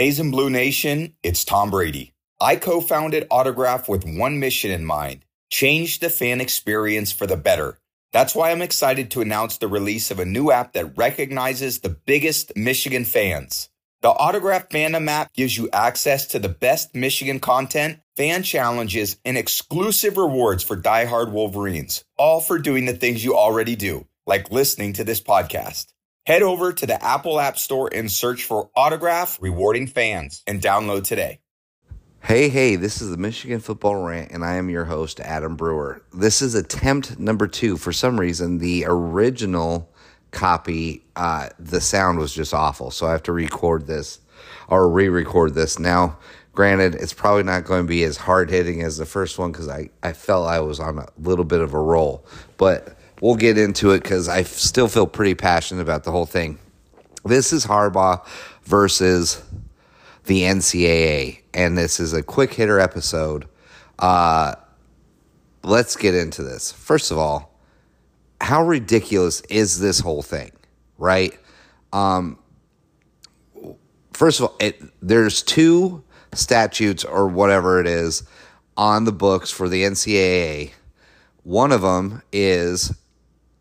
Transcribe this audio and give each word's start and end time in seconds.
And 0.00 0.32
Blue 0.32 0.48
Nation, 0.48 1.12
it's 1.22 1.44
Tom 1.44 1.70
Brady. 1.70 2.14
I 2.40 2.56
co 2.56 2.80
founded 2.80 3.26
Autograph 3.30 3.86
with 3.86 4.06
one 4.06 4.40
mission 4.40 4.70
in 4.70 4.82
mind 4.82 5.26
change 5.50 5.98
the 5.98 6.08
fan 6.08 6.40
experience 6.40 7.12
for 7.12 7.26
the 7.26 7.36
better. 7.36 7.76
That's 8.10 8.34
why 8.34 8.50
I'm 8.50 8.62
excited 8.62 9.10
to 9.10 9.20
announce 9.20 9.58
the 9.58 9.68
release 9.68 10.10
of 10.10 10.18
a 10.18 10.24
new 10.24 10.50
app 10.50 10.72
that 10.72 10.96
recognizes 10.96 11.80
the 11.80 11.90
biggest 11.90 12.56
Michigan 12.56 13.04
fans. 13.04 13.68
The 14.00 14.08
Autograph 14.08 14.70
Fandom 14.70 15.06
app 15.06 15.34
gives 15.34 15.58
you 15.58 15.68
access 15.70 16.28
to 16.28 16.38
the 16.38 16.48
best 16.48 16.94
Michigan 16.94 17.38
content, 17.38 17.98
fan 18.16 18.42
challenges, 18.42 19.18
and 19.26 19.36
exclusive 19.36 20.16
rewards 20.16 20.62
for 20.62 20.78
diehard 20.78 21.30
Wolverines, 21.30 22.02
all 22.16 22.40
for 22.40 22.58
doing 22.58 22.86
the 22.86 22.94
things 22.94 23.22
you 23.22 23.36
already 23.36 23.76
do, 23.76 24.06
like 24.26 24.50
listening 24.50 24.94
to 24.94 25.04
this 25.04 25.20
podcast. 25.20 25.92
Head 26.26 26.42
over 26.42 26.72
to 26.72 26.86
the 26.86 27.02
Apple 27.02 27.40
App 27.40 27.56
Store 27.56 27.88
and 27.92 28.10
search 28.10 28.44
for 28.44 28.70
Autograph 28.76 29.38
Rewarding 29.40 29.86
Fans 29.86 30.42
and 30.46 30.60
download 30.60 31.04
today. 31.04 31.40
Hey, 32.22 32.50
hey, 32.50 32.76
this 32.76 33.00
is 33.00 33.10
the 33.10 33.16
Michigan 33.16 33.60
Football 33.60 34.02
Rant, 34.02 34.30
and 34.30 34.44
I 34.44 34.56
am 34.56 34.68
your 34.68 34.84
host, 34.84 35.18
Adam 35.20 35.56
Brewer. 35.56 36.02
This 36.12 36.42
is 36.42 36.54
attempt 36.54 37.18
number 37.18 37.46
two. 37.46 37.78
For 37.78 37.90
some 37.92 38.20
reason, 38.20 38.58
the 38.58 38.84
original 38.86 39.90
copy, 40.30 41.02
uh, 41.16 41.48
the 41.58 41.80
sound 41.80 42.18
was 42.18 42.34
just 42.34 42.52
awful. 42.52 42.90
So 42.90 43.06
I 43.06 43.12
have 43.12 43.22
to 43.22 43.32
record 43.32 43.86
this 43.86 44.20
or 44.68 44.90
re 44.90 45.08
record 45.08 45.54
this. 45.54 45.78
Now, 45.78 46.18
granted, 46.52 46.96
it's 46.96 47.14
probably 47.14 47.44
not 47.44 47.64
going 47.64 47.84
to 47.84 47.88
be 47.88 48.04
as 48.04 48.18
hard 48.18 48.50
hitting 48.50 48.82
as 48.82 48.98
the 48.98 49.06
first 49.06 49.38
one 49.38 49.52
because 49.52 49.68
I, 49.68 49.88
I 50.02 50.12
felt 50.12 50.46
I 50.46 50.60
was 50.60 50.80
on 50.80 50.98
a 50.98 51.08
little 51.18 51.46
bit 51.46 51.62
of 51.62 51.72
a 51.72 51.80
roll. 51.80 52.26
But 52.58 52.94
we'll 53.20 53.36
get 53.36 53.58
into 53.58 53.90
it 53.90 54.02
because 54.02 54.28
I 54.28 54.42
still 54.42 54.88
feel 54.88 55.06
pretty 55.06 55.34
passionate 55.34 55.82
about 55.82 56.04
the 56.04 56.10
whole 56.10 56.26
thing. 56.26 56.58
This 57.24 57.52
is 57.52 57.66
Harbaugh 57.66 58.24
versus 58.64 59.42
the 60.24 60.42
NCAA, 60.42 61.40
and 61.52 61.76
this 61.76 62.00
is 62.00 62.12
a 62.12 62.22
quick 62.22 62.54
hitter 62.54 62.80
episode. 62.80 63.46
Uh, 63.98 64.54
let's 65.62 65.96
get 65.96 66.14
into 66.14 66.42
this. 66.42 66.72
First 66.72 67.10
of 67.10 67.18
all, 67.18 67.54
how 68.40 68.64
ridiculous 68.64 69.42
is 69.42 69.80
this 69.80 70.00
whole 70.00 70.22
thing, 70.22 70.52
right? 70.96 71.38
Um, 71.92 72.38
first 74.12 74.40
of 74.40 74.46
all, 74.46 74.56
it, 74.60 74.80
there's 75.02 75.42
two 75.42 76.02
statutes 76.32 77.04
or 77.04 77.28
whatever 77.28 77.80
it 77.80 77.86
is 77.86 78.22
on 78.76 79.04
the 79.04 79.12
books 79.12 79.50
for 79.50 79.68
the 79.68 79.82
NCAA. 79.82 80.70
One 81.42 81.72
of 81.72 81.82
them 81.82 82.22
is 82.32 82.94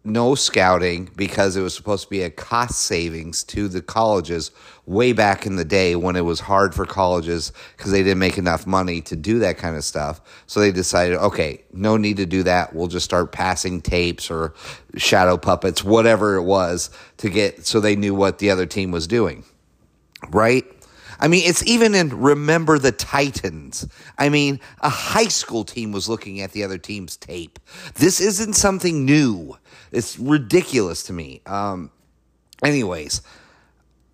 no 0.04 0.34
scouting 0.34 1.10
because 1.16 1.56
it 1.56 1.62
was 1.62 1.74
supposed 1.74 2.04
to 2.04 2.10
be 2.10 2.22
a 2.22 2.30
cost 2.30 2.80
savings 2.80 3.44
to 3.44 3.68
the 3.68 3.82
colleges 3.82 4.52
way 4.86 5.12
back 5.14 5.46
in 5.46 5.56
the 5.58 5.66
day 5.66 5.96
when 5.96 6.16
it 6.16 6.24
was 6.24 6.40
hard 6.40 6.74
for 6.74 6.86
colleges 6.86 7.52
because 7.76 7.92
they 7.92 8.02
didn't 8.02 8.18
make 8.18 8.38
enough 8.38 8.66
money 8.66 9.02
to 9.02 9.16
do 9.16 9.40
that 9.40 9.58
kind 9.58 9.76
of 9.76 9.84
stuff. 9.84 10.22
So 10.48 10.62
they 10.62 10.72
decided, 10.72 11.18
okay, 11.18 11.64
no 11.74 11.98
need 11.98 12.18
to 12.18 12.26
do 12.26 12.44
that. 12.44 12.74
We'll 12.74 12.88
just 12.88 13.06
start 13.06 13.32
passing 13.32 13.82
tapes 13.82 14.32
or 14.32 14.54
shadow 14.96 15.38
puppets, 15.38 15.84
whatever 15.84 16.36
it 16.36 16.44
was, 16.44 16.90
to 17.18 17.30
get 17.30 17.66
so 17.66 17.80
they 17.80 17.96
knew 17.96 18.16
what 18.16 18.40
the 18.40 18.50
other 18.50 18.66
team 18.66 18.92
was 18.92 19.06
doing. 19.06 19.44
Right? 20.30 20.66
I 21.20 21.28
mean, 21.28 21.44
it's 21.46 21.66
even 21.68 21.94
in 21.96 22.18
Remember 22.18 22.80
the 22.80 22.94
Titans. 22.94 23.86
I 24.18 24.30
mean, 24.30 24.60
a 24.80 24.90
high 24.90 25.28
school 25.28 25.66
team 25.66 25.92
was 25.92 26.08
looking 26.08 26.40
at 26.40 26.54
the 26.54 26.64
other 26.64 26.78
team's 26.78 27.18
tape. 27.18 27.60
This 27.96 28.22
isn't 28.22 28.54
something 28.54 29.04
new. 29.04 29.58
It's 29.92 30.20
ridiculous 30.20 31.04
to 31.04 31.14
me. 31.14 31.42
Um, 31.46 31.92
anyways, 32.64 33.22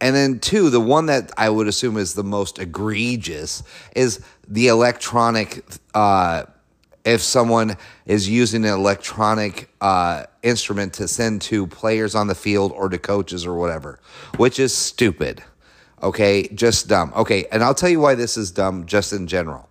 and 0.01 0.15
then 0.15 0.39
two, 0.39 0.69
the 0.69 0.81
one 0.81 1.07
that 1.07 1.31
I 1.37 1.49
would 1.49 1.67
assume 1.67 1.97
is 1.97 2.13
the 2.13 2.23
most 2.23 2.59
egregious 2.59 3.63
is 3.95 4.23
the 4.47 4.67
electronic. 4.67 5.63
Uh, 5.93 6.43
if 7.05 7.21
someone 7.21 7.77
is 8.07 8.27
using 8.27 8.65
an 8.65 8.73
electronic 8.73 9.69
uh, 9.79 10.23
instrument 10.41 10.93
to 10.93 11.07
send 11.07 11.39
to 11.43 11.67
players 11.67 12.15
on 12.15 12.25
the 12.27 12.35
field 12.35 12.71
or 12.71 12.89
to 12.89 12.97
coaches 12.97 13.45
or 13.45 13.55
whatever, 13.55 13.99
which 14.37 14.59
is 14.59 14.75
stupid. 14.75 15.43
Okay, 16.01 16.47
just 16.49 16.87
dumb. 16.87 17.13
Okay, 17.15 17.45
and 17.51 17.63
I'll 17.63 17.75
tell 17.75 17.89
you 17.89 17.99
why 17.99 18.15
this 18.15 18.37
is 18.37 18.51
dumb 18.51 18.85
just 18.87 19.13
in 19.13 19.27
general. 19.27 19.69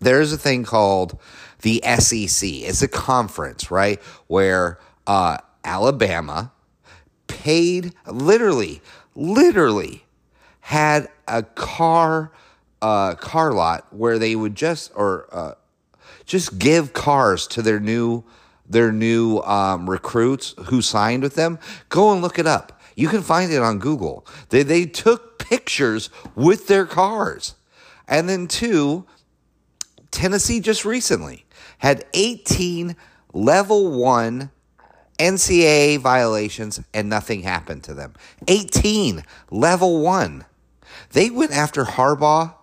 There 0.00 0.20
is 0.20 0.32
a 0.32 0.38
thing 0.38 0.64
called 0.64 1.18
the 1.62 1.82
SEC. 1.98 2.48
It's 2.48 2.82
a 2.82 2.88
conference, 2.88 3.70
right? 3.70 4.02
Where 4.26 4.78
uh, 5.06 5.38
Alabama 5.64 6.52
paid 7.26 7.92
literally, 8.06 8.80
literally 9.14 10.04
had 10.60 11.08
a 11.26 11.42
car 11.42 12.32
uh, 12.82 13.14
car 13.14 13.52
lot 13.52 13.86
where 13.90 14.18
they 14.18 14.36
would 14.36 14.54
just 14.54 14.92
or 14.94 15.28
uh, 15.32 15.54
just 16.24 16.58
give 16.58 16.92
cars 16.92 17.46
to 17.46 17.62
their 17.62 17.80
new 17.80 18.22
their 18.68 18.92
new 18.92 19.38
um, 19.40 19.88
recruits 19.88 20.54
who 20.66 20.82
signed 20.82 21.22
with 21.22 21.34
them. 21.34 21.58
Go 21.88 22.12
and 22.12 22.20
look 22.20 22.38
it 22.38 22.46
up. 22.46 22.80
You 22.96 23.08
can 23.08 23.22
find 23.22 23.52
it 23.52 23.62
on 23.62 23.78
Google. 23.78 24.26
They, 24.48 24.62
they 24.62 24.86
took 24.86 25.38
pictures 25.38 26.10
with 26.34 26.66
their 26.66 26.84
cars. 26.84 27.54
And 28.08 28.28
then, 28.28 28.48
two, 28.48 29.06
Tennessee 30.10 30.60
just 30.60 30.84
recently 30.84 31.44
had 31.78 32.04
18 32.14 32.96
level 33.32 33.92
one 34.00 34.50
NCAA 35.18 35.98
violations 35.98 36.80
and 36.92 37.08
nothing 37.08 37.42
happened 37.42 37.84
to 37.84 37.94
them. 37.94 38.14
18 38.48 39.24
level 39.50 40.00
one. 40.00 40.44
They 41.12 41.30
went 41.30 41.52
after 41.52 41.84
Harbaugh 41.84 42.54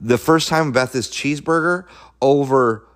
the 0.00 0.18
first 0.18 0.48
time 0.48 0.68
about 0.68 0.92
this 0.92 1.08
cheeseburger 1.08 1.86
over 2.20 2.86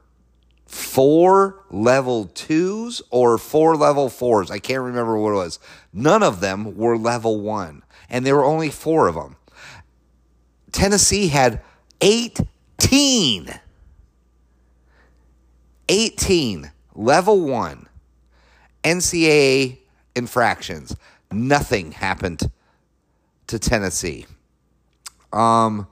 four 0.67 1.65
level 1.71 2.27
twos 2.27 3.03
or 3.11 3.39
four 3.39 3.77
level 3.77 4.09
fours. 4.09 4.51
I 4.51 4.59
can't 4.59 4.83
remember 4.83 5.19
what 5.19 5.31
it 5.31 5.35
was. 5.35 5.59
None 5.93 6.23
of 6.23 6.41
them 6.41 6.77
were 6.77 6.97
level 6.97 7.41
one, 7.41 7.83
and 8.09 8.25
there 8.25 8.37
were 8.37 8.45
only 8.45 8.71
four 8.71 9.09
of 9.09 9.17
them. 9.17 9.37
Tennessee 10.71 11.29
had 11.29 11.61
18. 12.01 13.61
18 15.89 16.71
level 16.95 17.41
one 17.41 17.89
NCAA 18.85 19.79
infractions. 20.15 20.97
Nothing 21.33 21.93
happened 21.93 22.51
to 23.47 23.59
Tennessee. 23.59 24.27
Um, 25.33 25.87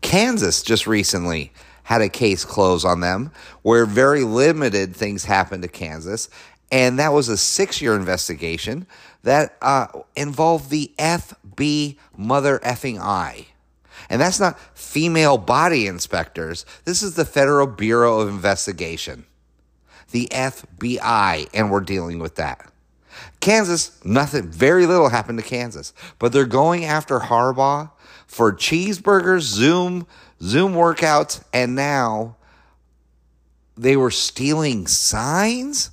Kansas 0.00 0.62
just 0.62 0.86
recently 0.86 1.52
had 1.84 2.02
a 2.02 2.08
case 2.08 2.44
close 2.44 2.84
on 2.84 3.00
them 3.00 3.30
where 3.62 3.86
very 3.86 4.24
limited 4.24 4.94
things 4.94 5.24
happened 5.24 5.62
to 5.62 5.68
Kansas. 5.68 6.28
And 6.72 6.98
that 6.98 7.12
was 7.12 7.28
a 7.28 7.36
six 7.36 7.80
year 7.80 7.94
investigation 7.94 8.86
that 9.22 9.56
uh, 9.62 9.86
involved 10.16 10.70
the 10.70 10.92
FB 10.98 11.96
mother 12.16 12.58
effing 12.60 12.98
I. 12.98 13.46
And 14.08 14.20
that's 14.20 14.40
not 14.40 14.58
female 14.76 15.38
body 15.38 15.86
inspectors. 15.86 16.66
This 16.84 17.02
is 17.02 17.14
the 17.14 17.24
Federal 17.24 17.66
Bureau 17.66 18.20
of 18.20 18.28
Investigation, 18.28 19.25
the 20.16 20.28
FBI, 20.30 21.46
and 21.52 21.70
we're 21.70 21.80
dealing 21.80 22.18
with 22.18 22.36
that. 22.36 22.72
Kansas, 23.40 24.02
nothing, 24.02 24.50
very 24.50 24.86
little 24.86 25.10
happened 25.10 25.38
to 25.38 25.44
Kansas, 25.44 25.92
but 26.18 26.32
they're 26.32 26.46
going 26.46 26.86
after 26.86 27.18
Harbaugh 27.18 27.90
for 28.26 28.50
cheeseburgers, 28.50 29.42
Zoom 29.42 30.06
Zoom 30.40 30.72
workouts, 30.72 31.42
and 31.52 31.74
now 31.74 32.36
they 33.76 33.94
were 33.94 34.10
stealing 34.10 34.86
signs? 34.86 35.90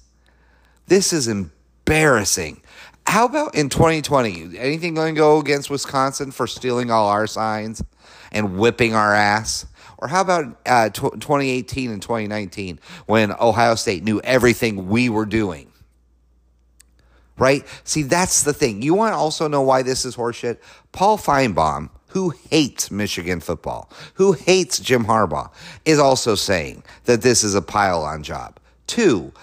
This 0.88 1.12
is 1.12 1.28
embarrassing. 1.28 2.62
How 3.06 3.26
about 3.26 3.56
in 3.56 3.68
2020? 3.68 4.58
Anything 4.58 4.94
going 4.94 5.16
to 5.16 5.20
go 5.20 5.40
against 5.40 5.70
Wisconsin 5.70 6.32
for 6.32 6.48
stealing 6.48 6.92
all 6.92 7.10
our 7.10 7.28
signs 7.28 7.84
and 8.32 8.58
whipping 8.58 8.96
our 8.96 9.14
ass? 9.14 9.66
Or 10.04 10.08
how 10.10 10.22
about 10.22 10.58
uh, 10.66 10.90
t- 10.90 11.02
2018 11.02 11.90
and 11.90 12.02
2019 12.02 12.80
when 13.06 13.32
Ohio 13.32 13.76
State 13.76 14.04
knew 14.04 14.20
everything 14.22 14.90
we 14.90 15.08
were 15.08 15.26
doing? 15.26 15.72
Right? 17.38 17.66
See, 17.86 18.04
that's 18.04 18.44
the 18.44 18.54
thing. 18.54 18.82
You 18.82 18.94
want 18.94 19.14
to 19.14 19.18
also 19.18 19.48
know 19.48 19.62
why 19.62 19.82
this 19.82 20.04
is 20.04 20.16
horseshit? 20.16 20.58
Paul 20.92 21.18
Finebaum 21.18 21.90
who 22.14 22.30
hates 22.52 22.92
Michigan 22.92 23.40
football, 23.40 23.90
who 24.14 24.34
hates 24.34 24.78
Jim 24.78 25.06
Harbaugh, 25.06 25.52
is 25.84 25.98
also 25.98 26.36
saying 26.36 26.84
that 27.06 27.24
this 27.24 27.44
is 27.44 27.56
a 27.56 27.62
pile 27.62 28.04
on 28.04 28.22
job. 28.22 28.60
Two, 28.86 29.34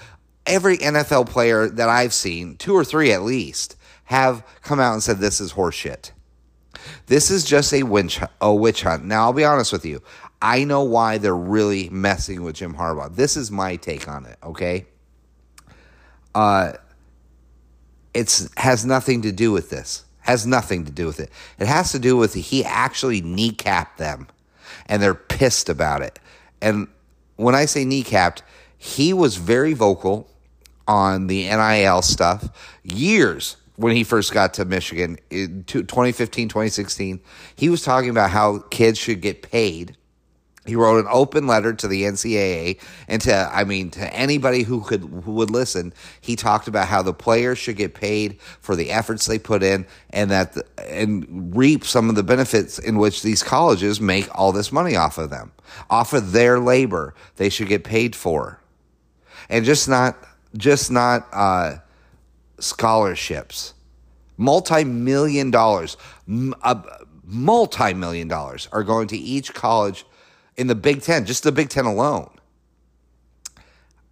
every 0.46 0.78
NFL 0.78 1.28
player 1.28 1.68
that 1.68 1.88
I've 1.88 2.12
seen, 2.12 2.56
two 2.58 2.72
or 2.72 2.84
three 2.84 3.12
at 3.12 3.22
least, 3.22 3.74
have 4.04 4.46
come 4.62 4.78
out 4.78 4.92
and 4.92 5.02
said 5.02 5.18
this 5.18 5.40
is 5.40 5.54
horseshit. 5.54 6.12
This 7.06 7.28
is 7.28 7.44
just 7.44 7.74
a 7.74 7.82
witch, 7.82 8.20
a 8.40 8.54
witch 8.54 8.84
hunt. 8.84 9.04
Now, 9.04 9.22
I'll 9.22 9.32
be 9.32 9.44
honest 9.44 9.72
with 9.72 9.84
you. 9.84 10.00
I 10.42 10.64
know 10.64 10.82
why 10.82 11.18
they're 11.18 11.36
really 11.36 11.90
messing 11.90 12.42
with 12.42 12.56
Jim 12.56 12.74
Harbaugh. 12.74 13.14
This 13.14 13.36
is 13.36 13.50
my 13.50 13.76
take 13.76 14.08
on 14.08 14.24
it, 14.24 14.38
okay? 14.42 14.86
Uh, 16.34 16.72
it's 18.14 18.48
has 18.56 18.84
nothing 18.84 19.22
to 19.22 19.32
do 19.32 19.52
with 19.52 19.70
this 19.70 20.04
Has 20.20 20.46
nothing 20.46 20.84
to 20.86 20.92
do 20.92 21.06
with 21.06 21.20
it. 21.20 21.30
It 21.58 21.66
has 21.66 21.92
to 21.92 21.98
do 21.98 22.16
with 22.16 22.34
he 22.34 22.64
actually 22.64 23.20
kneecapped 23.22 23.96
them 23.96 24.28
and 24.86 25.02
they're 25.02 25.14
pissed 25.14 25.68
about 25.68 26.02
it. 26.02 26.18
And 26.60 26.88
when 27.36 27.54
I 27.54 27.66
say 27.66 27.84
kneecapped, 27.84 28.42
he 28.76 29.12
was 29.12 29.36
very 29.36 29.72
vocal 29.74 30.28
on 30.88 31.26
the 31.26 31.44
NIL 31.44 32.02
stuff 32.02 32.48
years 32.82 33.56
when 33.76 33.94
he 33.94 34.04
first 34.04 34.32
got 34.32 34.54
to 34.54 34.64
Michigan 34.64 35.18
in 35.30 35.64
2015, 35.64 36.48
2016. 36.48 37.20
He 37.56 37.68
was 37.68 37.82
talking 37.82 38.10
about 38.10 38.30
how 38.30 38.58
kids 38.70 38.98
should 38.98 39.20
get 39.20 39.42
paid 39.42 39.96
he 40.66 40.76
wrote 40.76 40.98
an 40.98 41.10
open 41.10 41.46
letter 41.46 41.72
to 41.72 41.88
the 41.88 42.02
NCAA 42.02 42.78
and 43.08 43.22
to 43.22 43.50
I 43.52 43.64
mean 43.64 43.90
to 43.92 44.14
anybody 44.14 44.62
who 44.62 44.82
could 44.82 45.00
who 45.00 45.32
would 45.32 45.50
listen. 45.50 45.94
He 46.20 46.36
talked 46.36 46.68
about 46.68 46.86
how 46.86 47.02
the 47.02 47.14
players 47.14 47.58
should 47.58 47.76
get 47.76 47.94
paid 47.94 48.40
for 48.60 48.76
the 48.76 48.90
efforts 48.90 49.24
they 49.24 49.38
put 49.38 49.62
in 49.62 49.86
and 50.10 50.30
that 50.30 50.52
the, 50.52 50.64
and 50.86 51.56
reap 51.56 51.84
some 51.84 52.10
of 52.10 52.14
the 52.14 52.22
benefits 52.22 52.78
in 52.78 52.98
which 52.98 53.22
these 53.22 53.42
colleges 53.42 54.00
make 54.02 54.28
all 54.38 54.52
this 54.52 54.70
money 54.70 54.96
off 54.96 55.16
of 55.16 55.30
them. 55.30 55.50
Off 55.88 56.12
of 56.12 56.32
their 56.32 56.60
labor. 56.60 57.14
They 57.36 57.48
should 57.48 57.68
get 57.68 57.82
paid 57.82 58.14
for. 58.14 58.60
And 59.48 59.64
just 59.64 59.88
not 59.88 60.16
just 60.56 60.90
not 60.90 61.26
uh, 61.32 61.76
scholarships. 62.58 63.72
Multi-million 64.36 65.50
dollars, 65.50 65.96
uh, 66.62 66.82
multi-million 67.24 68.28
dollars 68.28 68.68
are 68.72 68.84
going 68.84 69.08
to 69.08 69.16
each 69.16 69.52
college 69.54 70.04
in 70.60 70.66
the 70.66 70.74
Big 70.74 71.00
Ten, 71.00 71.24
just 71.24 71.42
the 71.42 71.52
Big 71.52 71.70
Ten 71.70 71.86
alone, 71.86 72.28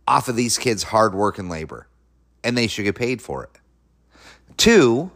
off 0.06 0.28
of 0.28 0.34
these 0.34 0.56
kids' 0.56 0.82
hard 0.82 1.14
work 1.14 1.38
and 1.38 1.50
labor, 1.50 1.86
and 2.42 2.56
they 2.56 2.66
should 2.66 2.84
get 2.84 2.94
paid 2.94 3.20
for 3.20 3.44
it. 3.44 3.50
Two, 4.56 5.10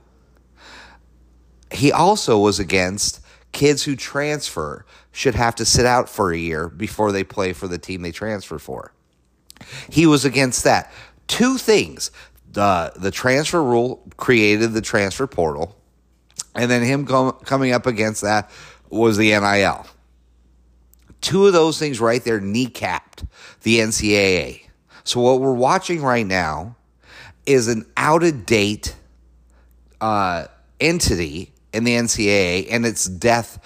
he 1.70 1.90
also 1.90 2.38
was 2.38 2.58
against 2.58 3.24
kids 3.52 3.82
who 3.82 3.96
transfer 3.96 4.84
should 5.10 5.34
have 5.34 5.54
to 5.54 5.64
sit 5.64 5.86
out 5.86 6.06
for 6.06 6.32
a 6.32 6.36
year 6.36 6.68
before 6.68 7.12
they 7.12 7.24
play 7.24 7.54
for 7.54 7.66
the 7.66 7.78
team 7.78 8.02
they 8.02 8.12
transfer 8.12 8.58
for. 8.58 8.92
He 9.88 10.04
was 10.04 10.26
against 10.26 10.64
that. 10.64 10.92
Two 11.28 11.56
things. 11.56 12.10
The 12.52 12.92
the 12.94 13.10
transfer 13.10 13.64
rule 13.64 14.06
created 14.18 14.74
the 14.74 14.82
transfer 14.82 15.26
portal, 15.26 15.78
and 16.54 16.70
then 16.70 16.82
him 16.82 17.06
com- 17.06 17.38
coming 17.46 17.72
up 17.72 17.86
against 17.86 18.20
that 18.20 18.50
was 18.90 19.16
the 19.16 19.30
NIL. 19.30 19.86
Two 21.22 21.46
of 21.46 21.54
those 21.54 21.78
things 21.78 22.00
right 22.00 22.22
there 22.22 22.40
kneecapped 22.40 23.26
the 23.62 23.78
NCAA. 23.78 24.68
So 25.04 25.20
what 25.20 25.40
we're 25.40 25.54
watching 25.54 26.02
right 26.02 26.26
now 26.26 26.76
is 27.46 27.68
an 27.68 27.86
out 27.96 28.22
of 28.22 28.44
date 28.44 28.94
uh, 30.00 30.46
entity 30.80 31.52
in 31.72 31.84
the 31.84 31.92
NCAA, 31.92 32.68
and 32.70 32.84
it's 32.84 33.06
death 33.06 33.58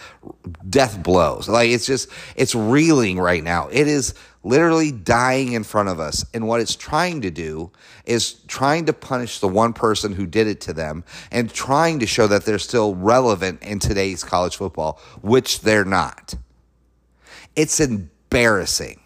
death 0.68 1.02
blows. 1.02 1.48
Like 1.48 1.70
it's 1.70 1.86
just 1.86 2.08
it's 2.36 2.54
reeling 2.54 3.18
right 3.18 3.42
now. 3.42 3.68
It 3.68 3.88
is 3.88 4.14
literally 4.44 4.92
dying 4.92 5.52
in 5.52 5.64
front 5.64 5.88
of 5.88 5.98
us. 5.98 6.24
And 6.32 6.46
what 6.46 6.60
it's 6.60 6.76
trying 6.76 7.22
to 7.22 7.32
do 7.32 7.72
is 8.04 8.34
trying 8.46 8.86
to 8.86 8.92
punish 8.92 9.40
the 9.40 9.48
one 9.48 9.72
person 9.72 10.12
who 10.12 10.24
did 10.24 10.46
it 10.46 10.60
to 10.62 10.72
them 10.72 11.02
and 11.32 11.52
trying 11.52 11.98
to 11.98 12.06
show 12.06 12.28
that 12.28 12.44
they're 12.44 12.60
still 12.60 12.94
relevant 12.94 13.60
in 13.62 13.80
today's 13.80 14.22
college 14.22 14.56
football, 14.56 15.00
which 15.20 15.62
they're 15.62 15.84
not. 15.84 16.36
It's 17.56 17.80
embarrassing. 17.80 19.00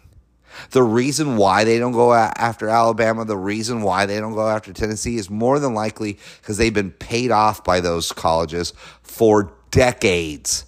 The 0.71 0.83
reason 0.83 1.37
why 1.37 1.63
they 1.63 1.79
don't 1.79 1.93
go 1.93 2.13
after 2.13 2.67
Alabama, 2.67 3.25
the 3.25 3.37
reason 3.37 3.81
why 3.81 4.05
they 4.05 4.19
don't 4.19 4.33
go 4.33 4.47
after 4.47 4.73
Tennessee 4.73 5.15
is 5.15 5.29
more 5.29 5.59
than 5.59 5.73
likely 5.73 6.19
because 6.41 6.57
they've 6.57 6.73
been 6.73 6.91
paid 6.91 7.31
off 7.31 7.63
by 7.63 7.79
those 7.79 8.11
colleges 8.11 8.73
for 9.01 9.53
decades. 9.71 10.65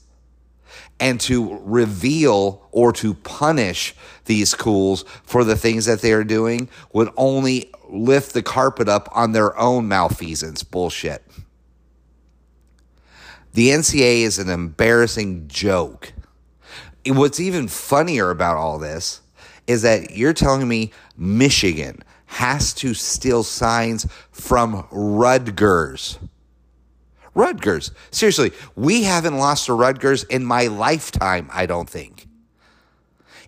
And 0.99 1.19
to 1.21 1.59
reveal 1.63 2.65
or 2.71 2.93
to 2.93 3.13
punish 3.13 3.93
these 4.25 4.49
schools 4.49 5.03
for 5.23 5.43
the 5.43 5.57
things 5.57 5.85
that 5.85 6.01
they 6.01 6.13
are 6.13 6.23
doing 6.23 6.69
would 6.93 7.09
only 7.17 7.71
lift 7.89 8.33
the 8.33 8.41
carpet 8.41 8.87
up 8.87 9.09
on 9.11 9.33
their 9.33 9.57
own 9.59 9.87
malfeasance 9.87 10.63
bullshit. 10.63 11.23
The 13.53 13.69
NCAA 13.69 14.21
is 14.21 14.39
an 14.39 14.49
embarrassing 14.49 15.47
joke 15.47 16.12
what's 17.05 17.39
even 17.39 17.67
funnier 17.67 18.29
about 18.29 18.57
all 18.57 18.79
this 18.79 19.21
is 19.67 19.81
that 19.83 20.11
you're 20.15 20.33
telling 20.33 20.67
me 20.67 20.91
Michigan 21.17 22.03
has 22.25 22.73
to 22.73 22.93
steal 22.93 23.43
signs 23.43 24.07
from 24.31 24.87
Rutgers. 24.91 26.19
Rutgers. 27.35 27.91
Seriously, 28.11 28.51
we 28.75 29.03
haven't 29.03 29.37
lost 29.37 29.65
to 29.65 29.73
Rutgers 29.73 30.23
in 30.23 30.43
my 30.43 30.67
lifetime, 30.67 31.49
I 31.51 31.65
don't 31.65 31.89
think. 31.89 32.27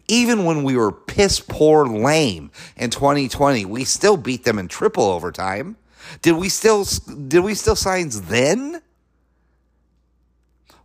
Even 0.08 0.46
when 0.46 0.64
we 0.64 0.76
were 0.76 0.92
piss 0.92 1.40
poor 1.40 1.86
lame 1.86 2.52
in 2.78 2.92
2020, 2.92 3.66
we 3.66 3.84
still 3.84 4.18
beat 4.18 4.44
them 4.44 4.60
in 4.60 4.68
triple 4.68 5.06
overtime. 5.06 5.78
Did 6.22 6.34
we 6.34 6.50
still 6.50 6.86
did 7.28 7.44
we 7.44 7.56
still 7.56 7.76
signs 7.76 8.22
then? 8.24 8.82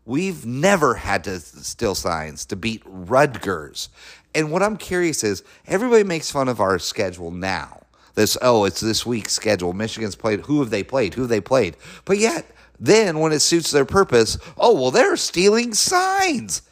We've 0.05 0.45
never 0.47 0.95
had 0.95 1.25
to 1.25 1.41
steal 1.41 1.95
signs 1.95 2.45
to 2.47 2.57
beat 2.57 2.83
Rutgers. 2.85 3.91
And 4.35 4.51
what 4.51 4.63
I'm 4.63 4.77
curious 4.77 5.23
is 5.23 5.43
everybody 5.67 6.05
makes 6.05 6.31
fun 6.31 6.49
of 6.49 6.61
our 6.61 6.79
schedule 6.79 7.31
now. 7.31 7.83
This, 8.15 8.37
oh, 8.43 8.65
it's 8.65 8.81
this 8.81 9.07
week's 9.07 9.33
schedule. 9.33 9.73
Michigan's 9.73 10.17
played. 10.17 10.41
Who 10.47 10.61
have 10.61 10.71
they 10.71 10.83
played? 10.83 11.15
Who 11.15 11.23
have 11.23 11.31
they 11.31 11.41
played? 11.41 11.77
But 12.05 12.19
yet, 12.19 12.51
then 12.79 13.19
when 13.19 13.33
it 13.33 13.41
suits 13.41 13.71
their 13.71 13.85
purpose, 13.85 14.39
oh, 14.59 14.75
well, 14.75 14.91
they're 14.91 15.17
stealing 15.17 15.75
signs. 15.75 16.63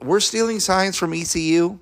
We're 0.00 0.20
stealing 0.20 0.60
signs 0.60 0.96
from 0.96 1.14
ECU. 1.14 1.78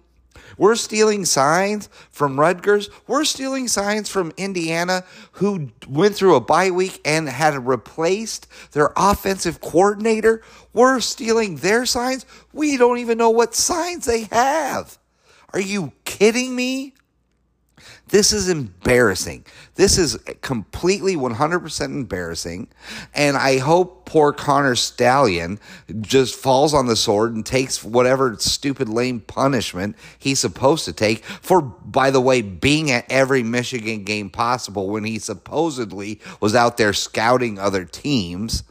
We're 0.57 0.77
stealing 0.77 1.25
signs 1.25 1.89
from 2.11 2.39
Rutgers. 2.39 2.91
We're 3.07 3.25
stealing 3.25 3.69
signs 3.69 4.09
from 4.09 4.33
Indiana, 4.37 5.05
who 5.33 5.71
went 5.89 6.15
through 6.15 6.35
a 6.35 6.41
bye 6.41 6.71
week 6.71 7.01
and 7.05 7.29
had 7.29 7.67
replaced 7.67 8.47
their 8.73 8.93
offensive 8.97 9.61
coordinator. 9.61 10.43
We're 10.73 11.01
stealing 11.01 11.57
their 11.57 11.87
signs. 11.87 12.27
We 12.53 12.77
don't 12.77 12.99
even 12.99 13.19
know 13.19 13.31
what 13.31 13.55
signs 13.55 14.07
they 14.07 14.25
have. 14.33 14.99
Are 15.53 15.61
you 15.61 15.93
kidding 16.05 16.57
me? 16.57 16.95
This 18.13 18.35
is 18.35 18.51
embarrassing. 18.51 19.47
This 19.77 19.97
is 19.97 20.19
completely 20.43 21.17
100% 21.17 21.85
embarrassing. 21.87 22.69
And 23.15 23.39
I 23.39 23.57
hope 23.57 24.05
poor 24.05 24.35
Connor 24.35 24.75
Stallion 24.75 25.59
just 26.03 26.35
falls 26.35 26.75
on 26.75 26.89
the 26.89 26.95
sword 26.95 27.35
and 27.35 27.45
takes 27.45 27.83
whatever 27.83 28.37
stupid, 28.39 28.91
lame 28.91 29.21
punishment 29.21 29.97
he's 30.19 30.41
supposed 30.41 30.85
to 30.85 30.93
take 30.93 31.25
for, 31.25 31.63
by 31.63 32.11
the 32.11 32.21
way, 32.21 32.43
being 32.43 32.91
at 32.91 33.11
every 33.11 33.43
Michigan 33.43 34.05
game 34.05 34.29
possible 34.29 34.91
when 34.91 35.05
he 35.05 35.19
supposedly 35.19 36.21
was 36.39 36.55
out 36.55 36.77
there 36.77 36.93
scouting 36.93 37.59
other 37.59 37.87
teams. 37.87 38.63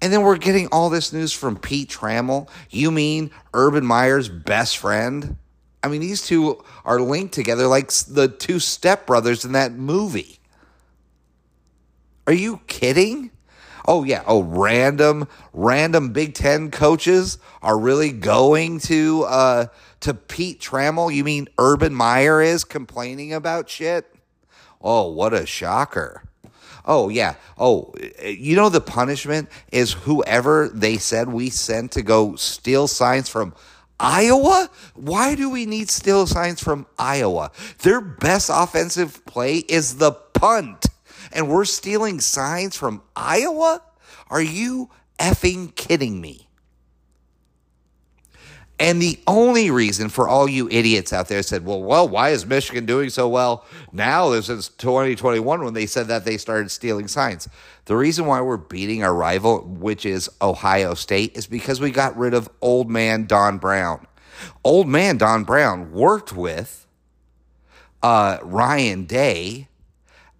And 0.00 0.12
then 0.12 0.22
we're 0.22 0.38
getting 0.38 0.68
all 0.68 0.90
this 0.90 1.12
news 1.12 1.32
from 1.32 1.56
Pete 1.56 1.90
Thamel. 1.90 2.48
You 2.70 2.92
mean 2.92 3.32
Urban 3.52 3.84
Meyer's 3.84 4.28
best 4.28 4.78
friend? 4.78 5.38
I 5.82 5.88
mean, 5.88 6.00
these 6.00 6.26
two 6.26 6.62
are 6.84 7.00
linked 7.00 7.34
together 7.34 7.66
like 7.66 7.90
the 7.90 8.28
two 8.28 8.56
stepbrothers 8.56 9.44
in 9.44 9.52
that 9.52 9.72
movie. 9.72 10.38
Are 12.26 12.32
you 12.32 12.60
kidding? 12.66 13.30
Oh 13.86 14.04
yeah, 14.04 14.22
oh 14.26 14.42
random 14.42 15.26
random 15.52 16.12
Big 16.12 16.34
10 16.34 16.70
coaches 16.70 17.38
are 17.62 17.78
really 17.78 18.12
going 18.12 18.78
to 18.80 19.24
uh 19.26 19.66
to 20.00 20.14
Pete 20.14 20.60
Thamel. 20.60 21.14
You 21.14 21.24
mean 21.24 21.48
Urban 21.58 21.94
Meyer 21.94 22.40
is 22.40 22.64
complaining 22.64 23.32
about 23.32 23.68
shit? 23.68 24.06
Oh, 24.80 25.10
what 25.10 25.34
a 25.34 25.46
shocker. 25.46 26.22
Oh 26.84 27.08
yeah. 27.08 27.34
Oh, 27.58 27.92
you 28.24 28.56
know 28.56 28.68
the 28.68 28.80
punishment 28.80 29.48
is 29.72 29.92
whoever 29.92 30.68
they 30.68 30.96
said 30.96 31.28
we 31.28 31.50
sent 31.50 31.92
to 31.92 32.02
go 32.02 32.36
steal 32.36 32.86
signs 32.86 33.28
from 33.28 33.54
Iowa? 34.00 34.70
Why 34.94 35.34
do 35.34 35.50
we 35.50 35.66
need 35.66 35.90
steal 35.90 36.26
signs 36.26 36.62
from 36.62 36.86
Iowa? 36.98 37.52
Their 37.82 38.00
best 38.00 38.50
offensive 38.52 39.24
play 39.26 39.58
is 39.58 39.96
the 39.96 40.12
punt. 40.12 40.86
And 41.32 41.48
we're 41.48 41.66
stealing 41.66 42.20
signs 42.20 42.76
from 42.76 43.02
Iowa? 43.14 43.82
Are 44.30 44.42
you 44.42 44.90
effing 45.18 45.74
kidding 45.76 46.20
me? 46.20 46.48
And 48.80 49.00
the 49.00 49.20
only 49.26 49.70
reason 49.70 50.08
for 50.08 50.26
all 50.26 50.48
you 50.48 50.66
idiots 50.70 51.12
out 51.12 51.28
there 51.28 51.42
said, 51.42 51.66
well, 51.66 51.82
well, 51.82 52.08
why 52.08 52.30
is 52.30 52.46
Michigan 52.46 52.86
doing 52.86 53.10
so 53.10 53.28
well 53.28 53.66
now 53.92 54.40
since 54.40 54.68
2021 54.68 55.62
when 55.62 55.74
they 55.74 55.84
said 55.84 56.08
that 56.08 56.24
they 56.24 56.38
started 56.38 56.70
stealing 56.70 57.06
signs? 57.06 57.46
The 57.84 57.94
reason 57.94 58.24
why 58.24 58.40
we're 58.40 58.56
beating 58.56 59.04
our 59.04 59.14
rival, 59.14 59.60
which 59.60 60.06
is 60.06 60.30
Ohio 60.40 60.94
State, 60.94 61.36
is 61.36 61.46
because 61.46 61.78
we 61.78 61.90
got 61.90 62.16
rid 62.16 62.32
of 62.32 62.48
old 62.62 62.88
man 62.88 63.26
Don 63.26 63.58
Brown. 63.58 64.06
Old 64.64 64.88
man 64.88 65.18
Don 65.18 65.44
Brown 65.44 65.92
worked 65.92 66.32
with 66.32 66.86
uh, 68.02 68.38
Ryan 68.42 69.04
Day 69.04 69.68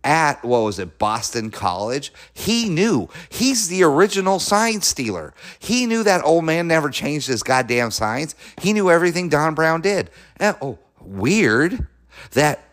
at 0.02 0.42
what 0.44 0.60
was 0.60 0.78
it 0.78 0.98
boston 0.98 1.50
college? 1.50 2.12
He 2.32 2.68
knew. 2.68 3.08
He's 3.28 3.68
the 3.68 3.82
original 3.82 4.38
sign 4.38 4.80
stealer. 4.80 5.34
He 5.58 5.86
knew 5.86 6.02
that 6.02 6.24
old 6.24 6.44
man 6.44 6.68
never 6.68 6.90
changed 6.90 7.28
his 7.28 7.42
goddamn 7.42 7.90
signs. 7.90 8.34
He 8.60 8.72
knew 8.72 8.90
everything 8.90 9.28
don 9.28 9.54
brown 9.54 9.80
did. 9.80 10.10
And, 10.38 10.56
oh 10.62 10.78
weird 11.00 11.86
that 12.32 12.64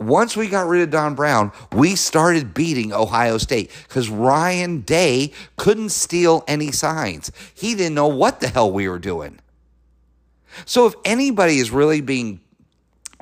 once 0.00 0.34
we 0.34 0.48
got 0.48 0.66
rid 0.66 0.82
of 0.82 0.90
Don 0.90 1.14
Brown, 1.14 1.52
we 1.72 1.94
started 1.94 2.54
beating 2.54 2.92
Ohio 2.92 3.36
State 3.36 3.70
because 3.86 4.08
Ryan 4.08 4.80
Day 4.80 5.32
couldn't 5.56 5.90
steal 5.90 6.42
any 6.48 6.72
signs. 6.72 7.30
He 7.54 7.74
didn't 7.74 7.94
know 7.94 8.08
what 8.08 8.40
the 8.40 8.48
hell 8.48 8.72
we 8.72 8.88
were 8.88 8.98
doing. 8.98 9.38
So 10.64 10.86
if 10.86 10.94
anybody 11.04 11.58
is 11.58 11.70
really 11.70 12.00
being, 12.00 12.40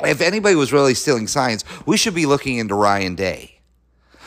if 0.04 0.20
anybody 0.20 0.54
was 0.54 0.72
really 0.72 0.94
stealing 0.94 1.26
signs, 1.26 1.64
we 1.86 1.96
should 1.96 2.14
be 2.14 2.26
looking 2.26 2.58
into 2.58 2.74
Ryan 2.74 3.14
Day. 3.14 3.60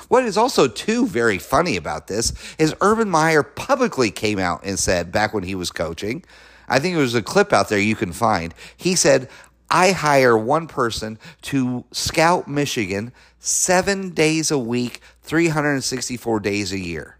What 0.07 0.25
is 0.25 0.37
also 0.37 0.67
too 0.67 1.07
very 1.07 1.37
funny 1.37 1.77
about 1.77 2.07
this 2.07 2.33
is 2.57 2.75
Urban 2.81 3.09
Meyer 3.09 3.43
publicly 3.43 4.11
came 4.11 4.39
out 4.39 4.61
and 4.65 4.77
said 4.77 5.11
back 5.11 5.33
when 5.33 5.43
he 5.43 5.55
was 5.55 5.71
coaching, 5.71 6.25
I 6.67 6.79
think 6.79 6.95
it 6.95 6.99
was 6.99 7.15
a 7.15 7.21
clip 7.21 7.53
out 7.53 7.69
there 7.69 7.79
you 7.79 7.95
can 7.95 8.11
find. 8.11 8.53
He 8.75 8.95
said, 8.95 9.29
I 9.69 9.91
hire 9.91 10.37
one 10.37 10.67
person 10.67 11.17
to 11.43 11.85
scout 11.91 12.47
Michigan 12.47 13.13
seven 13.39 14.09
days 14.09 14.51
a 14.51 14.59
week, 14.59 14.99
364 15.21 16.41
days 16.41 16.73
a 16.73 16.79
year. 16.79 17.17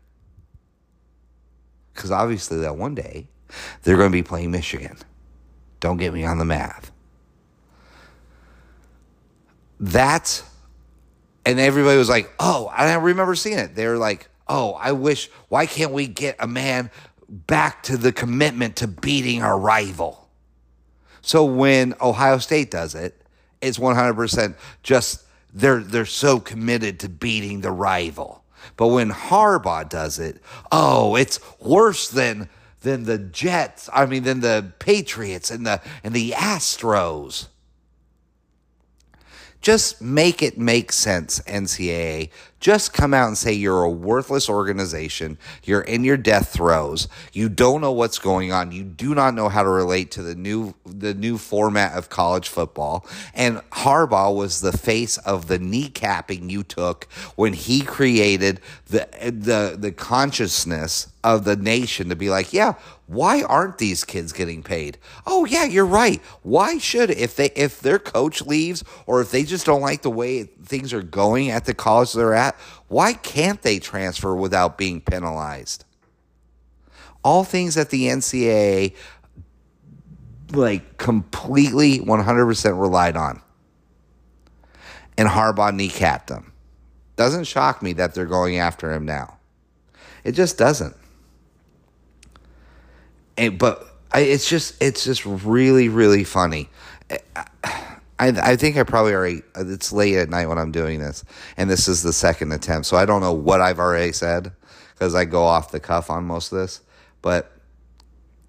Because 1.94 2.12
obviously, 2.12 2.58
that 2.60 2.76
one 2.76 2.94
day 2.94 3.28
they're 3.84 3.96
going 3.96 4.12
to 4.12 4.18
be 4.18 4.24
playing 4.24 4.52
Michigan. 4.52 4.98
Don't 5.80 5.98
get 5.98 6.14
me 6.14 6.26
on 6.26 6.40
the 6.40 6.46
math. 6.46 6.91
That's, 9.82 10.44
and 11.44 11.60
everybody 11.60 11.98
was 11.98 12.08
like, 12.08 12.32
oh, 12.40 12.68
I 12.68 12.94
remember 12.94 13.34
seeing 13.34 13.58
it. 13.58 13.76
They 13.76 13.88
were 13.88 13.98
like, 13.98 14.30
oh, 14.48 14.74
I 14.74 14.92
wish, 14.92 15.30
why 15.50 15.66
can't 15.66 15.92
we 15.92 16.08
get 16.08 16.36
a 16.40 16.48
man 16.48 16.92
back 17.28 17.82
to 17.84 17.98
the 17.98 18.12
commitment 18.12 18.76
to 18.78 18.88
beating 18.88 19.42
our 19.42 19.58
rival? 19.58 20.30
So 21.22 21.44
when 21.44 21.96
Ohio 22.00 22.38
State 22.38 22.70
does 22.70 22.94
it, 22.94 23.20
it's 23.60 23.80
100% 23.80 24.56
just 24.84 25.26
they're 25.54 25.80
they're 25.80 26.06
so 26.06 26.40
committed 26.40 27.00
to 27.02 27.10
beating 27.10 27.62
the 27.62 27.72
rival. 27.72 28.44
But 28.78 28.88
when 28.88 29.12
Harbaugh 29.12 29.88
does 29.90 30.20
it, 30.20 30.42
oh, 30.72 31.16
it's 31.16 31.40
worse 31.60 32.08
than 32.10 32.50
than 32.82 33.04
the 33.04 33.18
Jets. 33.18 33.90
I 33.94 34.06
mean, 34.06 34.24
than 34.24 34.40
the 34.40 34.72
Patriots 34.80 35.52
and 35.52 35.66
the 35.66 35.82
and 36.04 36.14
the 36.14 36.32
Astros. 36.32 37.48
Just 39.62 40.02
make 40.02 40.42
it 40.42 40.58
make 40.58 40.92
sense, 40.92 41.40
NCAA. 41.42 42.30
Just 42.60 42.94
come 42.94 43.14
out 43.14 43.28
and 43.28 43.38
say 43.38 43.54
you're 43.54 43.84
a 43.84 43.90
worthless 43.90 44.48
organization. 44.48 45.38
You're 45.64 45.82
in 45.82 46.04
your 46.04 46.18
death 46.18 46.50
throes. 46.50 47.08
You 47.34 47.50
don't 47.50 47.82
know 47.82 47.92
what's 47.92 48.20
going 48.20 48.52
on. 48.52 48.72
You 48.72 48.84
do 48.84 49.16
not 49.16 49.34
know 49.34 49.50
how 49.50 49.64
to 49.64 49.70
relate 49.70 50.12
to 50.12 50.22
the 50.22 50.36
new 50.36 50.76
the 50.86 51.14
new 51.14 51.38
format 51.38 51.94
of 51.98 52.10
college 52.10 52.48
football. 52.48 53.06
And 53.34 53.58
Harbaugh 53.72 54.36
was 54.36 54.62
the 54.62 54.78
face 54.78 55.18
of 55.20 55.48
the 55.48 55.58
kneecapping 55.58 56.50
you 56.52 56.64
took 56.64 57.06
when 57.36 57.54
he 57.54 57.82
created 57.82 58.62
the 58.88 59.08
the 59.22 59.76
the 59.80 59.92
consciousness 59.92 61.08
of 61.24 61.46
the 61.46 61.56
nation 61.56 62.10
to 62.10 62.16
be 62.16 62.30
like, 62.30 62.54
yeah, 62.54 62.74
why 63.12 63.44
aren't 63.44 63.78
these 63.78 64.06
kids 64.06 64.32
getting 64.32 64.64
paid? 64.64 64.98
Oh 65.28 65.44
yeah, 65.44 65.66
you're 65.66 65.86
right. 65.86 66.22
Why 66.44 66.78
should 66.78 67.10
if 67.12 67.36
they 67.36 67.50
if 67.58 67.82
their 67.82 68.00
coach 68.00 68.42
leaves 68.42 68.86
or 69.06 69.20
if 69.20 69.32
they 69.32 69.44
just 69.44 69.66
don't 69.66 69.82
like 69.82 70.02
the 70.02 70.10
way 70.10 70.44
things 70.44 70.94
are 70.94 71.02
going 71.02 71.50
at 71.50 71.66
the 71.66 71.74
college 71.74 72.14
they're 72.14 72.34
at, 72.34 72.56
why 72.88 73.12
can't 73.12 73.62
they 73.64 73.80
transfer 73.80 74.34
without 74.34 74.78
being 74.78 75.02
penalized? 75.02 75.84
All 77.22 77.44
things 77.44 77.76
that 77.76 77.90
the 77.90 78.08
NCAA 78.08 78.96
like 80.54 80.98
completely 80.98 82.00
100% 82.00 82.82
relied 82.82 83.18
on. 83.18 83.42
And 85.18 85.28
Harbaugh 85.28 85.76
kneecapped 85.76 86.28
them. 86.28 86.54
Doesn't 87.18 87.44
shock 87.44 87.82
me 87.82 87.92
that 87.94 88.14
they're 88.14 88.26
going 88.26 88.58
after 88.58 88.94
him 88.94 89.06
now. 89.06 89.38
It 90.24 90.32
just 90.32 90.58
doesn't 90.58 90.96
and, 93.38 93.58
but 93.58 93.86
I, 94.12 94.22
it's 94.22 94.50
just 94.50 94.82
it's 94.82 95.04
just 95.04 95.26
really 95.26 95.90
really 95.90 96.24
funny. 96.24 96.70
I, 98.22 98.28
I 98.28 98.56
think 98.56 98.78
I 98.78 98.84
probably 98.84 99.14
already 99.14 99.42
it's 99.56 99.92
late 99.92 100.16
at 100.16 100.30
night 100.30 100.48
when 100.48 100.58
I'm 100.58 100.72
doing 100.72 101.00
this, 101.00 101.24
and 101.58 101.70
this 101.70 101.88
is 101.88 102.04
the 102.04 102.14
second 102.14 102.52
attempt, 102.52 102.86
so 102.86 102.98
I 102.98 103.06
don't 103.06 103.22
know 103.22 103.34
what 103.34 103.62
I've 103.62 103.80
already 103.80 104.12
said 104.12 104.52
because 104.94 105.16
I 105.16 105.26
go 105.26 105.44
off 105.44 105.72
the 105.72 105.80
cuff 105.80 106.12
on 106.12 106.26
most 106.26 106.52
of 106.52 106.60
this. 106.60 106.82
But 107.24 107.52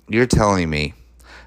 you're 0.08 0.26
telling 0.26 0.68
me 0.68 0.92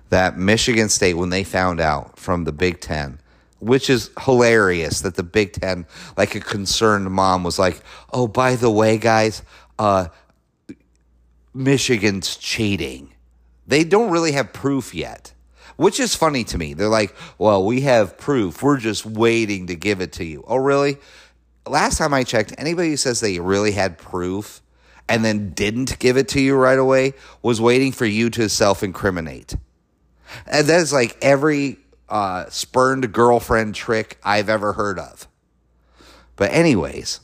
that 0.09 0.37
Michigan 0.37 0.89
State, 0.89 1.13
when 1.13 1.29
they 1.29 1.43
found 1.43 1.79
out 1.79 2.17
from 2.17 2.45
the 2.45 2.51
Big 2.51 2.79
Ten, 2.81 3.19
which 3.59 3.89
is 3.89 4.09
hilarious 4.21 5.01
that 5.01 5.15
the 5.15 5.23
Big 5.23 5.53
Ten, 5.53 5.85
like 6.17 6.33
a 6.35 6.39
concerned 6.39 7.11
mom, 7.11 7.43
was 7.43 7.59
like, 7.59 7.83
"Oh, 8.11 8.27
by 8.27 8.55
the 8.55 8.71
way, 8.71 8.97
guys, 8.97 9.43
uh, 9.77 10.07
Michigan's 11.53 12.35
cheating." 12.37 13.14
They 13.67 13.83
don't 13.83 14.11
really 14.11 14.33
have 14.33 14.53
proof 14.53 14.93
yet, 14.93 15.33
which 15.75 15.99
is 15.99 16.15
funny 16.15 16.43
to 16.45 16.57
me. 16.57 16.73
They're 16.73 16.87
like, 16.87 17.15
well, 17.37 17.65
we 17.65 17.81
have 17.81 18.17
proof. 18.17 18.61
We're 18.61 18.77
just 18.77 19.05
waiting 19.05 19.67
to 19.67 19.75
give 19.75 20.01
it 20.01 20.13
to 20.13 20.23
you. 20.23 20.43
Oh, 20.47 20.57
really? 20.57 20.97
Last 21.67 21.97
time 21.97 22.13
I 22.13 22.23
checked, 22.23 22.53
anybody 22.57 22.89
who 22.89 22.97
says 22.97 23.19
they 23.19 23.39
really 23.39 23.71
had 23.71 23.97
proof 23.97 24.61
and 25.07 25.23
then 25.25 25.51
didn't 25.51 25.97
give 25.99 26.17
it 26.17 26.27
to 26.29 26.41
you 26.41 26.55
right 26.55 26.77
away 26.77 27.13
was 27.41 27.59
waiting 27.59 27.91
for 27.91 28.05
you 28.05 28.29
to 28.31 28.49
self 28.49 28.83
incriminate. 28.83 29.55
And 30.47 30.67
that 30.67 30.79
is 30.81 30.93
like 30.93 31.17
every 31.21 31.77
uh, 32.09 32.45
spurned 32.49 33.11
girlfriend 33.11 33.75
trick 33.75 34.19
I've 34.23 34.49
ever 34.49 34.73
heard 34.73 34.99
of. 34.99 35.27
But, 36.35 36.51
anyways, 36.51 37.21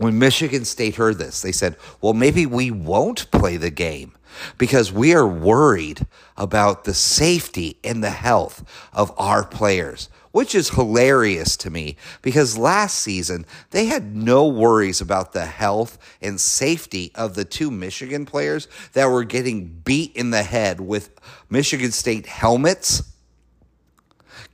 when 0.00 0.18
Michigan 0.18 0.64
State 0.64 0.94
heard 0.94 1.18
this, 1.18 1.42
they 1.42 1.52
said, 1.52 1.76
well, 2.00 2.14
maybe 2.14 2.46
we 2.46 2.70
won't 2.70 3.30
play 3.30 3.58
the 3.58 3.68
game 3.68 4.12
because 4.56 4.90
we 4.90 5.14
are 5.14 5.28
worried 5.28 6.06
about 6.38 6.84
the 6.84 6.94
safety 6.94 7.78
and 7.84 8.02
the 8.02 8.08
health 8.08 8.64
of 8.94 9.12
our 9.18 9.44
players, 9.44 10.08
which 10.32 10.54
is 10.54 10.70
hilarious 10.70 11.54
to 11.58 11.68
me 11.68 11.98
because 12.22 12.56
last 12.56 12.96
season 12.96 13.44
they 13.72 13.84
had 13.84 14.16
no 14.16 14.48
worries 14.48 15.02
about 15.02 15.34
the 15.34 15.44
health 15.44 15.98
and 16.22 16.40
safety 16.40 17.12
of 17.14 17.34
the 17.34 17.44
two 17.44 17.70
Michigan 17.70 18.24
players 18.24 18.68
that 18.94 19.04
were 19.04 19.24
getting 19.24 19.82
beat 19.84 20.16
in 20.16 20.30
the 20.30 20.44
head 20.44 20.80
with 20.80 21.10
Michigan 21.50 21.92
State 21.92 22.24
helmets. 22.24 23.02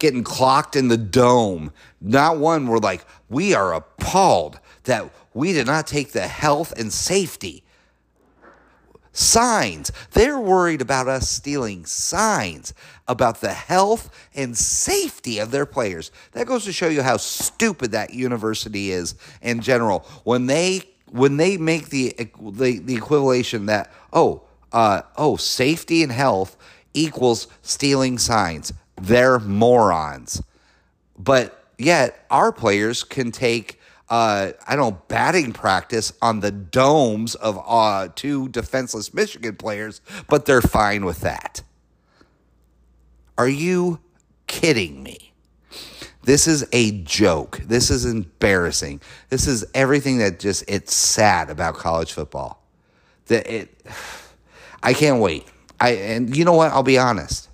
Getting 0.00 0.24
clocked 0.24 0.74
in 0.74 0.88
the 0.88 0.96
dome. 0.96 1.72
Not 2.00 2.36
one 2.36 2.66
were 2.66 2.80
like, 2.80 3.06
we 3.28 3.54
are 3.54 3.72
appalled 3.72 4.58
that 4.86 5.10
we 5.34 5.52
did 5.52 5.66
not 5.66 5.86
take 5.86 6.12
the 6.12 6.26
health 6.26 6.72
and 6.76 6.92
safety 6.92 7.62
signs. 9.16 9.90
They're 10.12 10.38
worried 10.38 10.82
about 10.82 11.08
us 11.08 11.28
stealing 11.28 11.86
signs 11.86 12.74
about 13.08 13.40
the 13.40 13.52
health 13.52 14.10
and 14.34 14.56
safety 14.56 15.38
of 15.38 15.50
their 15.50 15.66
players. 15.66 16.10
That 16.32 16.46
goes 16.46 16.64
to 16.64 16.72
show 16.72 16.88
you 16.88 17.02
how 17.02 17.16
stupid 17.16 17.92
that 17.92 18.12
university 18.12 18.90
is 18.90 19.14
in 19.40 19.60
general. 19.60 20.00
When 20.24 20.46
they 20.46 20.82
when 21.10 21.36
they 21.36 21.56
make 21.56 21.88
the 21.88 22.14
the, 22.40 22.78
the 22.78 22.94
equivalation 22.94 23.66
that 23.66 23.92
oh 24.12 24.42
uh, 24.72 25.02
oh 25.16 25.36
safety 25.36 26.02
and 26.02 26.12
health 26.12 26.56
equals 26.92 27.48
stealing 27.62 28.18
signs, 28.18 28.72
they're 29.00 29.38
morons. 29.38 30.42
But 31.18 31.64
yet 31.78 32.26
our 32.30 32.52
players 32.52 33.02
can 33.02 33.32
take 33.32 33.75
uh, 34.08 34.52
I 34.66 34.76
don't 34.76 35.06
batting 35.08 35.52
practice 35.52 36.12
on 36.22 36.40
the 36.40 36.52
domes 36.52 37.34
of 37.34 37.62
uh, 37.66 38.08
two 38.14 38.48
defenseless 38.48 39.12
Michigan 39.12 39.56
players, 39.56 40.00
but 40.28 40.46
they're 40.46 40.62
fine 40.62 41.04
with 41.04 41.20
that. 41.20 41.62
Are 43.36 43.48
you 43.48 44.00
kidding 44.46 45.02
me? 45.02 45.32
This 46.22 46.46
is 46.46 46.66
a 46.72 46.90
joke. 47.02 47.58
This 47.58 47.90
is 47.90 48.04
embarrassing. 48.04 49.00
This 49.28 49.46
is 49.46 49.64
everything 49.74 50.18
that 50.18 50.40
just 50.40 50.64
it's 50.68 50.94
sad 50.94 51.50
about 51.50 51.74
college 51.74 52.12
football. 52.12 52.64
That 53.26 53.46
it 53.48 53.86
I 54.82 54.92
can't 54.92 55.20
wait. 55.20 55.46
I 55.80 55.90
and 55.90 56.36
you 56.36 56.44
know 56.44 56.54
what? 56.54 56.72
I'll 56.72 56.82
be 56.82 56.98
honest. 56.98 57.48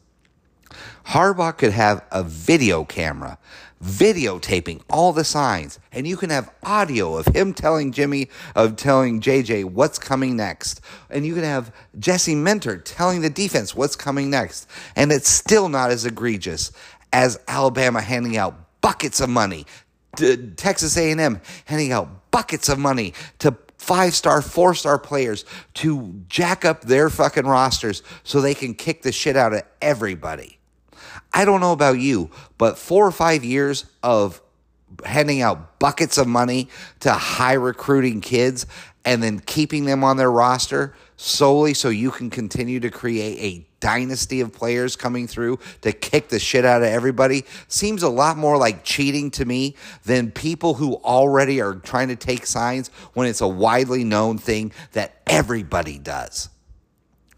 Harbaugh 1.06 1.56
could 1.56 1.72
have 1.72 2.04
a 2.10 2.22
video 2.22 2.84
camera 2.84 3.38
videotaping 3.82 4.82
all 4.88 5.12
the 5.12 5.24
signs. 5.24 5.78
And 5.92 6.06
you 6.06 6.16
can 6.16 6.30
have 6.30 6.52
audio 6.62 7.16
of 7.16 7.26
him 7.26 7.52
telling 7.54 7.92
Jimmy 7.92 8.28
of 8.54 8.76
telling 8.76 9.20
JJ 9.20 9.64
what's 9.64 9.98
coming 9.98 10.36
next. 10.36 10.80
And 11.10 11.26
you 11.26 11.34
can 11.34 11.44
have 11.44 11.74
Jesse 11.98 12.34
Minter 12.34 12.78
telling 12.78 13.20
the 13.20 13.30
defense 13.30 13.74
what's 13.74 13.96
coming 13.96 14.30
next. 14.30 14.68
And 14.96 15.10
it's 15.12 15.28
still 15.28 15.68
not 15.68 15.90
as 15.90 16.04
egregious 16.06 16.72
as 17.12 17.38
Alabama 17.48 18.00
handing 18.00 18.36
out 18.36 18.54
buckets 18.80 19.20
of 19.20 19.28
money 19.28 19.66
D- 20.16 20.36
Texas 20.56 20.96
A&M 20.96 21.40
handing 21.64 21.92
out 21.92 22.30
buckets 22.30 22.68
of 22.68 22.78
money 22.78 23.14
to 23.38 23.56
five 23.78 24.14
star, 24.14 24.42
four 24.42 24.74
star 24.74 24.98
players 24.98 25.44
to 25.74 26.22
jack 26.28 26.64
up 26.64 26.82
their 26.82 27.10
fucking 27.10 27.46
rosters 27.46 28.02
so 28.22 28.40
they 28.40 28.54
can 28.54 28.74
kick 28.74 29.02
the 29.02 29.12
shit 29.12 29.36
out 29.36 29.52
of 29.52 29.62
everybody. 29.80 30.58
I 31.32 31.44
don't 31.44 31.60
know 31.60 31.72
about 31.72 31.98
you, 31.98 32.30
but 32.58 32.78
four 32.78 33.06
or 33.06 33.12
five 33.12 33.44
years 33.44 33.86
of 34.02 34.40
handing 35.04 35.40
out 35.40 35.78
buckets 35.78 36.18
of 36.18 36.26
money 36.26 36.68
to 37.00 37.12
high 37.12 37.54
recruiting 37.54 38.20
kids 38.20 38.66
and 39.04 39.22
then 39.22 39.40
keeping 39.40 39.84
them 39.84 40.04
on 40.04 40.16
their 40.16 40.30
roster 40.30 40.94
solely 41.16 41.74
so 41.74 41.88
you 41.88 42.10
can 42.10 42.30
continue 42.30 42.80
to 42.80 42.90
create 42.90 43.38
a 43.40 43.66
dynasty 43.80 44.40
of 44.40 44.52
players 44.52 44.94
coming 44.94 45.26
through 45.26 45.58
to 45.80 45.92
kick 45.92 46.28
the 46.28 46.38
shit 46.38 46.64
out 46.64 46.82
of 46.82 46.88
everybody 46.88 47.44
seems 47.66 48.02
a 48.02 48.08
lot 48.08 48.36
more 48.36 48.56
like 48.56 48.84
cheating 48.84 49.30
to 49.30 49.44
me 49.44 49.74
than 50.04 50.30
people 50.30 50.74
who 50.74 50.94
already 50.98 51.60
are 51.60 51.74
trying 51.74 52.08
to 52.08 52.16
take 52.16 52.46
signs 52.46 52.88
when 53.14 53.26
it's 53.26 53.40
a 53.40 53.48
widely 53.48 54.04
known 54.04 54.38
thing 54.38 54.72
that 54.92 55.20
everybody 55.26 55.98
does. 55.98 56.48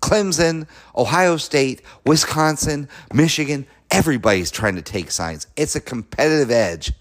Clemson, 0.05 0.69
Ohio 0.95 1.39
State, 1.39 1.81
Wisconsin, 2.05 2.91
Michigan, 3.15 3.67
everybody's 3.91 4.51
trying 4.51 4.75
to 4.77 4.83
take 4.83 5.11
signs. 5.11 5.47
It's 5.57 5.77
a 5.77 5.81
competitive 5.81 6.51
edge. 6.51 6.93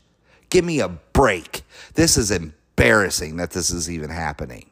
Give 0.50 0.64
me 0.64 0.80
a 0.80 0.88
break. 0.88 1.64
This 1.96 2.16
is 2.16 2.32
embarrassing 2.32 3.36
that 3.36 3.52
this 3.52 3.72
is 3.72 3.92
even 3.92 4.10
happening. 4.10 4.70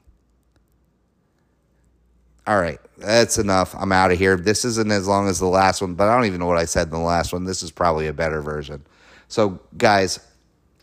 All 2.47 2.59
right, 2.59 2.79
that's 2.97 3.37
enough. 3.37 3.75
I'm 3.77 3.91
out 3.91 4.13
of 4.13 4.17
here. 4.17 4.37
This 4.37 4.63
isn't 4.63 4.91
as 4.91 5.09
long 5.09 5.27
as 5.27 5.39
the 5.39 5.47
last 5.47 5.81
one, 5.81 5.95
but 5.95 6.07
I 6.07 6.15
don't 6.15 6.25
even 6.25 6.39
know 6.39 6.47
what 6.47 6.57
I 6.57 6.65
said 6.65 6.87
in 6.87 6.93
the 6.93 6.99
last 6.99 7.33
one. 7.33 7.43
This 7.43 7.61
is 7.61 7.69
probably 7.69 8.07
a 8.07 8.13
better 8.13 8.41
version. 8.41 8.85
So, 9.27 9.59
guys, 9.77 10.21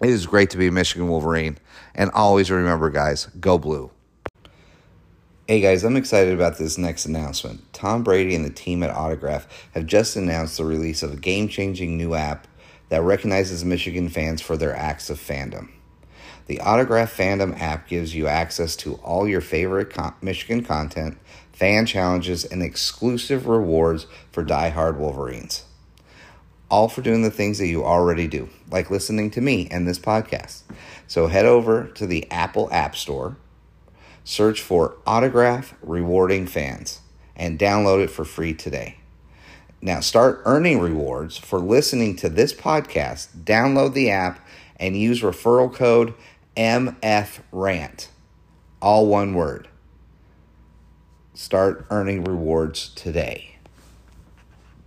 it 0.03 0.11
is 0.11 0.27
great 0.27 0.51
to 0.51 0.59
be 0.59 0.67
a 0.67 0.73
Michigan 0.73 1.09
Wolverine. 1.09 1.57
And 1.95 2.11
always 2.11 2.51
remember, 2.51 2.91
guys, 2.91 3.25
go 3.41 3.57
blue. 3.57 3.91
Hey 5.51 5.63
guys, 5.63 5.83
I'm 5.83 5.97
excited 5.97 6.35
about 6.35 6.59
this 6.59 6.77
next 6.77 7.07
announcement. 7.07 7.73
Tom 7.73 8.03
Brady 8.03 8.35
and 8.35 8.45
the 8.45 8.51
team 8.51 8.83
at 8.83 8.91
Autograph 8.91 9.71
have 9.73 9.87
just 9.87 10.15
announced 10.15 10.59
the 10.59 10.67
release 10.67 11.03
of 11.03 11.15
a 11.15 11.17
game 11.17 11.49
changing 11.49 11.97
new 11.97 12.13
app 12.13 12.47
that 12.91 13.01
recognizes 13.01 13.65
Michigan 13.65 14.11
fans 14.11 14.43
for 14.43 14.59
their 14.59 14.77
acts 14.77 15.09
of 15.09 15.19
fandom. 15.19 15.71
The 16.49 16.61
Autograph 16.61 17.17
Fandom 17.17 17.59
app 17.59 17.89
gives 17.89 18.15
you 18.15 18.27
access 18.27 18.77
to 18.77 18.97
all 18.97 19.27
your 19.27 19.41
favorite 19.41 19.89
con- 19.89 20.13
Michigan 20.21 20.63
content, 20.65 21.17
fan 21.55 21.87
challenges, 21.87 22.45
and 22.45 22.63
exclusive 22.63 23.47
rewards 23.47 24.07
for 24.31 24.45
die-hard 24.45 24.99
Wolverines. 24.99 25.65
All 26.71 26.91
for 26.91 27.01
doing 27.01 27.23
the 27.23 27.31
things 27.31 27.57
that 27.57 27.69
you 27.69 27.87
already 27.87 28.29
do, 28.29 28.51
like 28.71 28.91
listening 28.91 29.31
to 29.31 29.41
me 29.41 29.67
and 29.71 29.89
this 29.89 29.99
podcast. 29.99 30.65
So 31.07 31.29
head 31.29 31.47
over 31.47 31.87
to 31.95 32.07
the 32.07 32.31
Apple 32.31 32.69
App 32.71 32.95
Store 32.95 33.39
Search 34.29 34.61
for 34.61 34.99
Autograph 35.07 35.75
Rewarding 35.81 36.47
Fans 36.47 37.01
and 37.35 37.59
download 37.59 38.05
it 38.05 38.11
for 38.11 38.27
free 38.27 38.53
today. 38.53 38.99
Now, 39.81 40.01
start 40.01 40.43
earning 40.45 40.81
rewards 40.81 41.39
for 41.39 41.59
listening 41.59 42.15
to 42.17 42.29
this 42.29 42.53
podcast. 42.53 43.29
Download 43.45 43.95
the 43.95 44.11
app 44.11 44.47
and 44.77 44.95
use 44.95 45.23
referral 45.23 45.73
code 45.73 46.13
MFRANT. 46.59 48.09
All 48.83 49.07
one 49.07 49.33
word. 49.33 49.67
Start 51.33 51.87
earning 51.89 52.23
rewards 52.23 52.91
today. 52.91 53.58